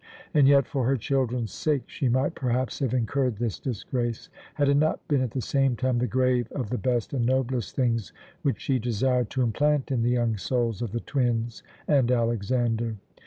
And 0.33 0.47
yet, 0.47 0.65
for 0.65 0.87
her 0.87 0.97
children's 0.97 1.51
sake, 1.53 1.83
she 1.85 2.09
might 2.09 2.33
perhaps 2.33 2.79
have 2.79 2.91
incurred 2.91 3.35
this 3.37 3.59
disgrace, 3.59 4.29
had 4.55 4.67
it 4.67 4.73
not 4.77 5.07
been 5.07 5.21
at 5.21 5.29
the 5.29 5.41
same 5.43 5.75
time 5.75 5.99
the 5.99 6.07
grave 6.07 6.51
of 6.53 6.71
the 6.71 6.79
best 6.79 7.13
and 7.13 7.23
noblest 7.23 7.75
things 7.75 8.11
which 8.41 8.59
she 8.59 8.79
desired 8.79 9.29
to 9.29 9.43
implant 9.43 9.91
in 9.91 10.01
the 10.01 10.09
young 10.09 10.37
souls 10.37 10.81
of 10.81 10.91
the 10.91 11.01
twins 11.01 11.61
and 11.87 12.09
Alexander. 12.09 12.95